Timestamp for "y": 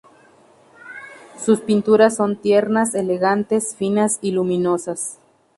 4.23-4.31